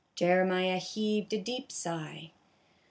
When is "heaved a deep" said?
0.79-1.71